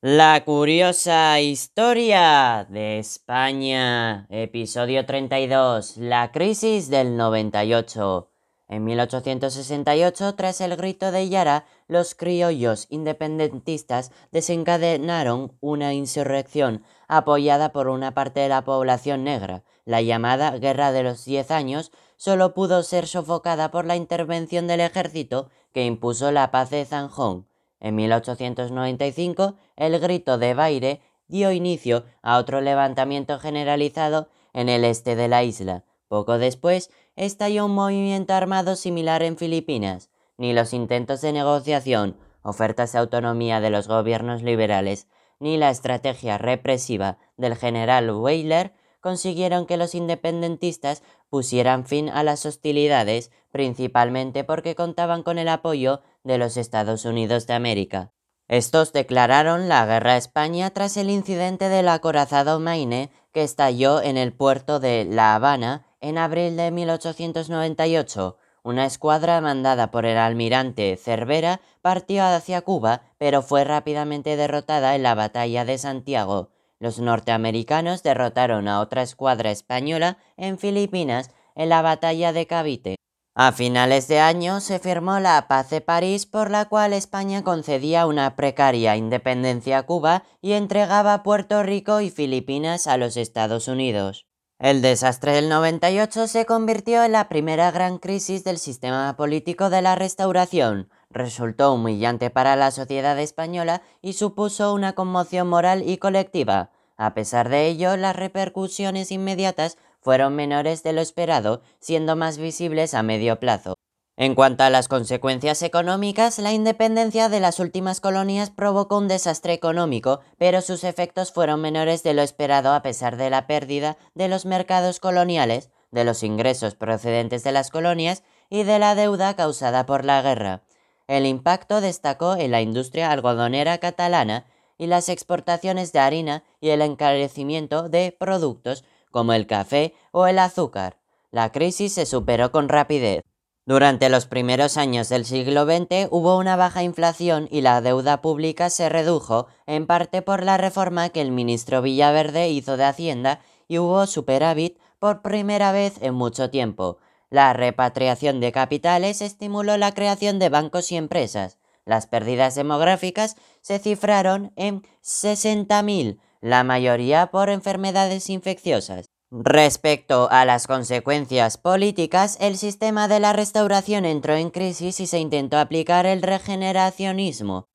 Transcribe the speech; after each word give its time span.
La 0.00 0.44
curiosa 0.44 1.40
historia 1.40 2.68
de 2.70 3.00
España, 3.00 4.28
episodio 4.30 5.04
32, 5.04 5.96
la 5.96 6.30
crisis 6.30 6.88
del 6.88 7.16
98. 7.16 8.30
En 8.68 8.84
1868, 8.84 10.36
tras 10.36 10.60
el 10.60 10.76
grito 10.76 11.10
de 11.10 11.28
Yara, 11.28 11.66
los 11.88 12.14
criollos 12.14 12.86
independentistas 12.90 14.12
desencadenaron 14.30 15.58
una 15.58 15.92
insurrección 15.94 16.84
apoyada 17.08 17.72
por 17.72 17.88
una 17.88 18.14
parte 18.14 18.38
de 18.38 18.50
la 18.50 18.62
población 18.62 19.24
negra. 19.24 19.64
La 19.84 20.00
llamada 20.00 20.56
Guerra 20.58 20.92
de 20.92 21.02
los 21.02 21.24
Diez 21.24 21.50
Años 21.50 21.90
solo 22.16 22.54
pudo 22.54 22.84
ser 22.84 23.08
sofocada 23.08 23.72
por 23.72 23.84
la 23.84 23.96
intervención 23.96 24.68
del 24.68 24.78
ejército 24.78 25.50
que 25.74 25.84
impuso 25.84 26.30
la 26.30 26.52
paz 26.52 26.70
de 26.70 26.84
Zanjón. 26.84 27.48
En 27.80 27.94
1895, 27.94 29.54
el 29.76 29.98
grito 30.00 30.38
de 30.38 30.54
Baire 30.54 31.00
dio 31.28 31.52
inicio 31.52 32.04
a 32.22 32.38
otro 32.38 32.60
levantamiento 32.60 33.38
generalizado 33.38 34.28
en 34.52 34.68
el 34.68 34.84
este 34.84 35.14
de 35.14 35.28
la 35.28 35.44
isla. 35.44 35.84
Poco 36.08 36.38
después, 36.38 36.90
estalló 37.16 37.66
un 37.66 37.74
movimiento 37.74 38.32
armado 38.32 38.76
similar 38.76 39.22
en 39.22 39.36
Filipinas. 39.36 40.10
Ni 40.36 40.52
los 40.52 40.72
intentos 40.72 41.20
de 41.20 41.32
negociación, 41.32 42.16
ofertas 42.42 42.92
de 42.92 42.98
autonomía 42.98 43.60
de 43.60 43.70
los 43.70 43.88
gobiernos 43.88 44.42
liberales, 44.42 45.06
ni 45.40 45.56
la 45.56 45.70
estrategia 45.70 46.38
represiva 46.38 47.18
del 47.36 47.56
general 47.56 48.10
Weyler 48.10 48.72
consiguieron 49.00 49.66
que 49.66 49.76
los 49.76 49.94
independentistas 49.94 51.02
pusieran 51.30 51.86
fin 51.86 52.08
a 52.08 52.22
las 52.22 52.46
hostilidades, 52.46 53.30
principalmente 53.52 54.44
porque 54.44 54.74
contaban 54.74 55.22
con 55.22 55.38
el 55.38 55.48
apoyo 55.48 56.02
de 56.24 56.38
los 56.38 56.56
Estados 56.56 57.04
Unidos 57.04 57.46
de 57.46 57.54
América. 57.54 58.12
Estos 58.48 58.94
declararon 58.94 59.68
la 59.68 59.84
guerra 59.84 60.12
a 60.12 60.16
España 60.16 60.70
tras 60.70 60.96
el 60.96 61.10
incidente 61.10 61.68
del 61.68 61.88
acorazado 61.88 62.60
Maine 62.60 63.10
que 63.32 63.42
estalló 63.42 64.00
en 64.00 64.16
el 64.16 64.32
puerto 64.32 64.80
de 64.80 65.04
La 65.04 65.34
Habana 65.34 65.86
en 66.00 66.16
abril 66.16 66.56
de 66.56 66.70
1898. 66.70 68.38
Una 68.62 68.86
escuadra 68.86 69.40
mandada 69.40 69.90
por 69.90 70.06
el 70.06 70.16
almirante 70.16 70.96
Cervera 70.96 71.60
partió 71.82 72.24
hacia 72.24 72.62
Cuba, 72.62 73.02
pero 73.18 73.42
fue 73.42 73.64
rápidamente 73.64 74.36
derrotada 74.36 74.94
en 74.94 75.02
la 75.02 75.14
batalla 75.14 75.64
de 75.64 75.78
Santiago. 75.78 76.50
Los 76.80 76.98
norteamericanos 76.98 78.02
derrotaron 78.02 78.68
a 78.68 78.80
otra 78.80 79.02
escuadra 79.02 79.50
española 79.50 80.18
en 80.36 80.58
Filipinas 80.58 81.30
en 81.54 81.68
la 81.68 81.82
batalla 81.82 82.32
de 82.32 82.46
Cavite. 82.46 82.96
A 83.34 83.52
finales 83.52 84.08
de 84.08 84.18
año 84.18 84.60
se 84.60 84.78
firmó 84.78 85.20
la 85.20 85.46
Paz 85.46 85.70
de 85.70 85.80
París 85.80 86.26
por 86.26 86.50
la 86.50 86.64
cual 86.64 86.92
España 86.92 87.44
concedía 87.44 88.06
una 88.06 88.34
precaria 88.34 88.96
independencia 88.96 89.78
a 89.78 89.82
Cuba 89.84 90.24
y 90.40 90.52
entregaba 90.52 91.22
Puerto 91.22 91.62
Rico 91.62 92.00
y 92.00 92.10
Filipinas 92.10 92.86
a 92.86 92.96
los 92.96 93.16
Estados 93.16 93.68
Unidos. 93.68 94.26
El 94.58 94.82
desastre 94.82 95.32
del 95.32 95.48
98 95.48 96.26
se 96.26 96.46
convirtió 96.46 97.04
en 97.04 97.12
la 97.12 97.28
primera 97.28 97.70
gran 97.70 97.98
crisis 97.98 98.42
del 98.42 98.58
sistema 98.58 99.14
político 99.16 99.70
de 99.70 99.82
la 99.82 99.94
restauración, 99.94 100.90
resultó 101.10 101.72
humillante 101.72 102.30
para 102.30 102.56
la 102.56 102.70
sociedad 102.70 103.18
española 103.18 103.82
y 104.02 104.14
supuso 104.14 104.74
una 104.74 104.94
conmoción 104.94 105.48
moral 105.48 105.82
y 105.88 105.98
colectiva. 105.98 106.70
A 106.96 107.14
pesar 107.14 107.48
de 107.48 107.66
ello, 107.66 107.96
las 107.96 108.16
repercusiones 108.16 109.12
inmediatas 109.12 109.78
fueron 110.00 110.34
menores 110.34 110.82
de 110.82 110.92
lo 110.92 111.00
esperado, 111.00 111.62
siendo 111.80 112.16
más 112.16 112.38
visibles 112.38 112.94
a 112.94 113.02
medio 113.02 113.38
plazo. 113.38 113.74
En 114.16 114.34
cuanto 114.34 114.64
a 114.64 114.70
las 114.70 114.88
consecuencias 114.88 115.62
económicas, 115.62 116.40
la 116.40 116.52
independencia 116.52 117.28
de 117.28 117.38
las 117.38 117.60
últimas 117.60 118.00
colonias 118.00 118.50
provocó 118.50 118.98
un 118.98 119.06
desastre 119.06 119.52
económico, 119.52 120.20
pero 120.38 120.60
sus 120.60 120.82
efectos 120.82 121.30
fueron 121.32 121.60
menores 121.60 122.02
de 122.02 122.14
lo 122.14 122.22
esperado 122.22 122.72
a 122.72 122.82
pesar 122.82 123.16
de 123.16 123.30
la 123.30 123.46
pérdida 123.46 123.96
de 124.14 124.26
los 124.26 124.44
mercados 124.44 124.98
coloniales, 124.98 125.70
de 125.92 126.02
los 126.02 126.24
ingresos 126.24 126.74
procedentes 126.74 127.44
de 127.44 127.52
las 127.52 127.70
colonias 127.70 128.24
y 128.50 128.64
de 128.64 128.80
la 128.80 128.96
deuda 128.96 129.36
causada 129.36 129.86
por 129.86 130.04
la 130.04 130.20
guerra. 130.20 130.62
El 131.08 131.24
impacto 131.24 131.80
destacó 131.80 132.36
en 132.36 132.50
la 132.50 132.60
industria 132.60 133.10
algodonera 133.10 133.78
catalana 133.78 134.44
y 134.76 134.86
las 134.86 135.08
exportaciones 135.08 135.92
de 135.92 135.98
harina 136.00 136.44
y 136.60 136.68
el 136.68 136.82
encarecimiento 136.82 137.88
de 137.88 138.14
productos 138.16 138.84
como 139.10 139.32
el 139.32 139.46
café 139.46 139.94
o 140.12 140.26
el 140.26 140.38
azúcar. 140.38 140.98
La 141.30 141.50
crisis 141.50 141.94
se 141.94 142.04
superó 142.04 142.52
con 142.52 142.68
rapidez. 142.68 143.22
Durante 143.64 144.10
los 144.10 144.26
primeros 144.26 144.76
años 144.76 145.08
del 145.08 145.24
siglo 145.24 145.64
XX 145.64 146.08
hubo 146.10 146.38
una 146.38 146.56
baja 146.56 146.82
inflación 146.82 147.48
y 147.50 147.62
la 147.62 147.80
deuda 147.80 148.20
pública 148.20 148.70
se 148.70 148.88
redujo, 148.88 149.46
en 149.66 149.86
parte 149.86 150.22
por 150.22 150.42
la 150.42 150.58
reforma 150.58 151.08
que 151.08 151.22
el 151.22 151.32
ministro 151.32 151.82
Villaverde 151.82 152.50
hizo 152.50 152.76
de 152.76 152.84
Hacienda 152.84 153.40
y 153.66 153.78
hubo 153.78 154.06
superávit 154.06 154.78
por 154.98 155.22
primera 155.22 155.72
vez 155.72 156.00
en 156.02 156.14
mucho 156.14 156.50
tiempo. 156.50 156.98
La 157.30 157.52
repatriación 157.52 158.40
de 158.40 158.52
capitales 158.52 159.20
estimuló 159.20 159.76
la 159.76 159.92
creación 159.92 160.38
de 160.38 160.48
bancos 160.48 160.90
y 160.92 160.96
empresas. 160.96 161.58
Las 161.84 162.06
pérdidas 162.06 162.54
demográficas 162.54 163.36
se 163.60 163.78
cifraron 163.78 164.52
en 164.56 164.82
60.000, 165.02 166.18
la 166.40 166.64
mayoría 166.64 167.26
por 167.30 167.50
enfermedades 167.50 168.30
infecciosas. 168.30 169.06
Respecto 169.30 170.28
a 170.30 170.46
las 170.46 170.66
consecuencias 170.66 171.58
políticas, 171.58 172.38
el 172.40 172.56
sistema 172.56 173.08
de 173.08 173.20
la 173.20 173.34
restauración 173.34 174.06
entró 174.06 174.34
en 174.34 174.48
crisis 174.50 175.00
y 175.00 175.06
se 175.06 175.18
intentó 175.18 175.58
aplicar 175.58 176.06
el 176.06 176.22
regeneracionismo. 176.22 177.68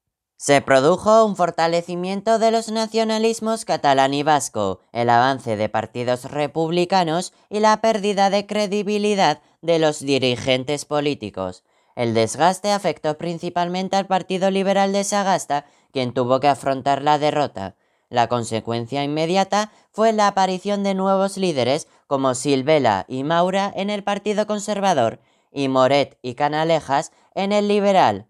Se 0.43 0.59
produjo 0.59 1.23
un 1.23 1.37
fortalecimiento 1.37 2.37
de 2.37 2.51
los 2.51 2.69
nacionalismos 2.69 3.63
catalán 3.63 4.13
y 4.13 4.23
vasco, 4.23 4.81
el 4.91 5.09
avance 5.09 5.55
de 5.55 5.69
partidos 5.69 6.29
republicanos 6.29 7.31
y 7.49 7.61
la 7.61 7.79
pérdida 7.79 8.29
de 8.29 8.45
credibilidad 8.45 9.39
de 9.61 9.79
los 9.79 10.01
dirigentes 10.01 10.83
políticos. 10.83 11.63
El 11.95 12.13
desgaste 12.13 12.73
afectó 12.73 13.17
principalmente 13.17 13.95
al 13.95 14.05
Partido 14.05 14.51
Liberal 14.51 14.91
de 14.91 15.05
Sagasta, 15.05 15.65
quien 15.93 16.13
tuvo 16.13 16.41
que 16.41 16.49
afrontar 16.49 17.03
la 17.03 17.17
derrota. 17.19 17.75
La 18.09 18.27
consecuencia 18.27 19.01
inmediata 19.01 19.71
fue 19.93 20.11
la 20.11 20.27
aparición 20.27 20.83
de 20.83 20.93
nuevos 20.93 21.37
líderes 21.37 21.87
como 22.05 22.35
Silvela 22.35 23.05
y 23.07 23.23
Maura 23.23 23.71
en 23.73 23.89
el 23.89 24.03
Partido 24.03 24.45
Conservador 24.45 25.21
y 25.53 25.69
Moret 25.69 26.17
y 26.21 26.33
Canalejas 26.33 27.13
en 27.33 27.53
el 27.53 27.69
Liberal. 27.69 28.27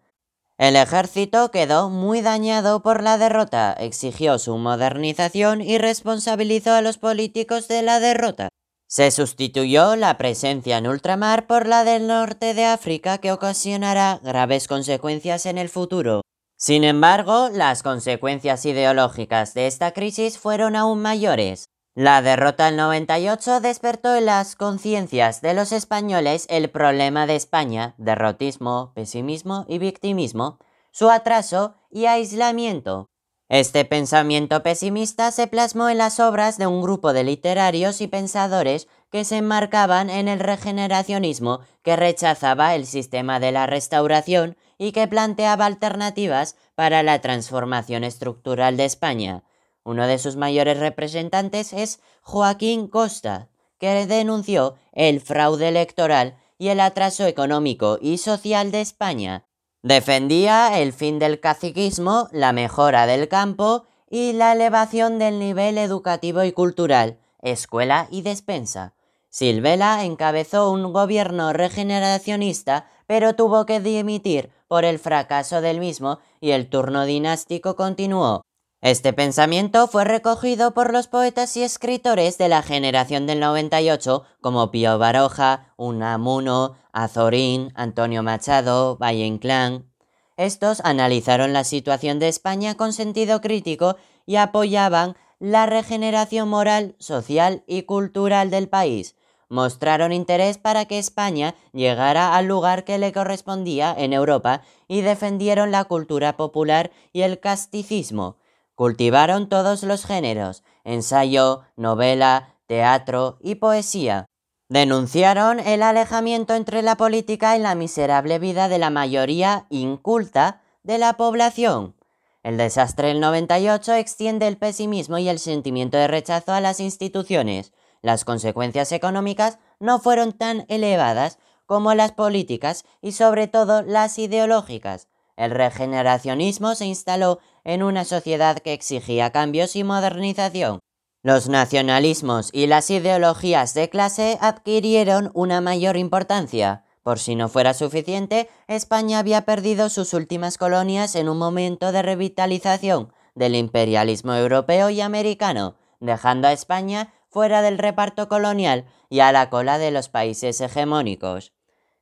El 0.59 0.75
ejército 0.75 1.49
quedó 1.49 1.89
muy 1.89 2.21
dañado 2.21 2.83
por 2.83 3.01
la 3.01 3.17
derrota, 3.17 3.73
exigió 3.73 4.37
su 4.37 4.55
modernización 4.57 5.61
y 5.61 5.79
responsabilizó 5.79 6.73
a 6.73 6.81
los 6.81 6.99
políticos 6.99 7.67
de 7.67 7.81
la 7.81 7.99
derrota. 7.99 8.49
Se 8.87 9.09
sustituyó 9.09 9.95
la 9.95 10.19
presencia 10.19 10.77
en 10.77 10.85
ultramar 10.85 11.47
por 11.47 11.65
la 11.65 11.83
del 11.83 12.05
norte 12.05 12.53
de 12.53 12.65
África 12.65 13.17
que 13.17 13.31
ocasionará 13.31 14.19
graves 14.21 14.67
consecuencias 14.67 15.47
en 15.47 15.57
el 15.57 15.69
futuro. 15.69 16.21
Sin 16.55 16.83
embargo, 16.83 17.49
las 17.51 17.81
consecuencias 17.81 18.63
ideológicas 18.67 19.55
de 19.55 19.65
esta 19.65 19.91
crisis 19.91 20.37
fueron 20.37 20.75
aún 20.75 21.01
mayores. 21.01 21.65
La 21.95 22.23
derrota 22.23 22.65
del 22.65 22.77
98 22.77 23.59
despertó 23.59 24.15
en 24.15 24.25
las 24.25 24.55
conciencias 24.55 25.41
de 25.41 25.53
los 25.53 25.71
españoles 25.71 26.47
el 26.49 26.71
problema 26.71 27.27
de 27.27 27.35
España, 27.35 27.93
derrotismo, 27.99 28.93
pesimismo 28.95 29.65
y 29.69 29.77
victimismo, 29.77 30.57
su 30.89 31.11
atraso 31.11 31.75
y 31.91 32.07
aislamiento. 32.07 33.11
Este 33.47 33.85
pensamiento 33.85 34.63
pesimista 34.63 35.29
se 35.29 35.45
plasmó 35.45 35.87
en 35.87 35.99
las 35.99 36.19
obras 36.19 36.57
de 36.57 36.65
un 36.65 36.81
grupo 36.81 37.13
de 37.13 37.25
literarios 37.25 38.01
y 38.01 38.07
pensadores 38.07 38.87
que 39.11 39.23
se 39.23 39.37
enmarcaban 39.37 40.09
en 40.09 40.27
el 40.27 40.39
regeneracionismo 40.39 41.59
que 41.83 41.95
rechazaba 41.95 42.73
el 42.73 42.87
sistema 42.87 43.39
de 43.39 43.51
la 43.51 43.67
restauración 43.67 44.57
y 44.79 44.93
que 44.93 45.07
planteaba 45.07 45.67
alternativas 45.67 46.55
para 46.73 47.03
la 47.03 47.21
transformación 47.21 48.03
estructural 48.03 48.77
de 48.77 48.85
España. 48.85 49.43
Uno 49.83 50.07
de 50.07 50.17
sus 50.17 50.35
mayores 50.35 50.79
representantes 50.79 51.73
es 51.73 51.99
Joaquín 52.21 52.87
Costa, 52.87 53.49
que 53.79 54.05
denunció 54.07 54.75
el 54.93 55.19
fraude 55.19 55.67
electoral 55.67 56.37
y 56.57 56.69
el 56.69 56.79
atraso 56.79 57.25
económico 57.25 57.97
y 58.01 58.17
social 58.17 58.71
de 58.71 58.81
España. 58.81 59.45
Defendía 59.81 60.79
el 60.79 60.93
fin 60.93 61.19
del 61.19 61.41
caciquismo, 61.41 62.29
la 62.31 62.53
mejora 62.53 63.05
del 63.05 63.27
campo 63.27 63.83
y 64.09 64.31
la 64.31 64.53
elevación 64.53 65.19
del 65.19 65.39
nivel 65.39 65.77
educativo 65.77 66.43
y 66.43 66.53
cultural, 66.53 67.19
escuela 67.41 68.07
y 68.09 68.21
despensa. 68.21 68.93
Silvela 69.29 70.05
encabezó 70.05 70.71
un 70.71 70.93
gobierno 70.93 71.51
regeneracionista, 71.51 72.87
pero 73.07 73.35
tuvo 73.35 73.65
que 73.65 73.81
dimitir 73.81 74.51
por 74.67 74.85
el 74.85 74.99
fracaso 74.99 75.59
del 75.59 75.79
mismo 75.79 76.19
y 76.39 76.51
el 76.51 76.69
turno 76.69 77.03
dinástico 77.03 77.75
continuó. 77.75 78.43
Este 78.83 79.13
pensamiento 79.13 79.87
fue 79.87 80.03
recogido 80.03 80.73
por 80.73 80.91
los 80.91 81.07
poetas 81.07 81.55
y 81.55 81.63
escritores 81.63 82.37
de 82.37 82.49
la 82.49 82.61
generación 82.61 83.25
del 83.25 83.39
98 83.39 84.25
como 84.41 84.71
Pío 84.71 84.99
Baroja, 84.99 85.73
Unamuno, 85.77 86.75
Azorín, 86.91 87.71
Antonio 87.75 88.23
Machado, 88.23 88.97
Valle 88.97 89.25
Inclán. 89.25 89.89
Estos 90.35 90.81
analizaron 90.83 91.53
la 91.53 91.63
situación 91.63 92.19
de 92.19 92.27
España 92.27 92.75
con 92.75 92.91
sentido 92.91 93.39
crítico 93.39 93.95
y 94.25 94.35
apoyaban 94.35 95.15
la 95.39 95.65
regeneración 95.65 96.49
moral, 96.49 96.97
social 96.99 97.63
y 97.65 97.83
cultural 97.83 98.49
del 98.49 98.67
país. 98.67 99.15
Mostraron 99.47 100.11
interés 100.11 100.57
para 100.57 100.83
que 100.83 100.99
España 100.99 101.55
llegara 101.71 102.35
al 102.35 102.47
lugar 102.47 102.83
que 102.83 102.97
le 102.97 103.13
correspondía 103.13 103.95
en 103.97 104.11
Europa 104.11 104.61
y 104.89 104.99
defendieron 104.99 105.71
la 105.71 105.85
cultura 105.85 106.35
popular 106.35 106.91
y 107.13 107.21
el 107.21 107.39
casticismo. 107.39 108.42
Cultivaron 108.75 109.49
todos 109.49 109.83
los 109.83 110.05
géneros, 110.05 110.63
ensayo, 110.83 111.61
novela, 111.75 112.55
teatro 112.65 113.37
y 113.41 113.55
poesía. 113.55 114.25
Denunciaron 114.67 115.59
el 115.59 115.83
alejamiento 115.83 116.55
entre 116.55 116.81
la 116.81 116.95
política 116.95 117.55
y 117.55 117.59
la 117.59 117.75
miserable 117.75 118.39
vida 118.39 118.69
de 118.69 118.79
la 118.79 118.89
mayoría 118.89 119.67
inculta 119.69 120.63
de 120.81 120.97
la 120.97 121.13
población. 121.13 121.95
El 122.41 122.57
desastre 122.57 123.09
del 123.09 123.19
98 123.19 123.93
extiende 123.93 124.47
el 124.47 124.57
pesimismo 124.57 125.17
y 125.17 125.29
el 125.29 125.39
sentimiento 125.39 125.97
de 125.97 126.07
rechazo 126.07 126.51
a 126.53 126.59
las 126.59 126.79
instituciones. 126.79 127.71
Las 128.01 128.25
consecuencias 128.25 128.91
económicas 128.91 129.59
no 129.79 129.99
fueron 129.99 130.33
tan 130.33 130.65
elevadas 130.67 131.37
como 131.65 131.93
las 131.93 132.11
políticas 132.11 132.83
y 133.01 133.13
sobre 133.13 133.47
todo 133.47 133.81
las 133.83 134.17
ideológicas. 134.17 135.07
El 135.35 135.51
regeneracionismo 135.51 136.75
se 136.75 136.85
instaló 136.85 137.39
en 137.63 137.83
una 137.83 138.05
sociedad 138.05 138.59
que 138.59 138.73
exigía 138.73 139.31
cambios 139.31 139.75
y 139.75 139.83
modernización. 139.83 140.79
Los 141.23 141.47
nacionalismos 141.47 142.49
y 142.51 142.67
las 142.67 142.89
ideologías 142.89 143.73
de 143.73 143.89
clase 143.89 144.37
adquirieron 144.41 145.31
una 145.33 145.61
mayor 145.61 145.95
importancia. 145.95 146.83
Por 147.01 147.19
si 147.19 147.35
no 147.35 147.49
fuera 147.49 147.73
suficiente, 147.73 148.49
España 148.67 149.19
había 149.19 149.43
perdido 149.45 149.89
sus 149.89 150.13
últimas 150.13 150.57
colonias 150.57 151.15
en 151.15 151.29
un 151.29 151.37
momento 151.37 151.91
de 151.91 152.01
revitalización 152.01 153.13
del 153.35 153.55
imperialismo 153.55 154.33
europeo 154.35 154.89
y 154.89 155.01
americano, 155.01 155.75
dejando 155.99 156.47
a 156.47 156.53
España 156.53 157.13
fuera 157.29 157.61
del 157.61 157.77
reparto 157.77 158.27
colonial 158.27 158.85
y 159.09 159.21
a 159.21 159.31
la 159.31 159.49
cola 159.49 159.77
de 159.77 159.91
los 159.91 160.09
países 160.09 160.61
hegemónicos. 160.61 161.53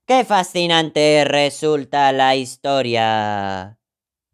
¡Qué 0.08 0.26
fascinante 0.26 1.24
resulta 1.26 2.12
la 2.12 2.36
historia! 2.36 3.78